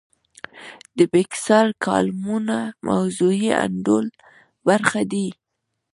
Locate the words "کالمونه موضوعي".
1.85-3.49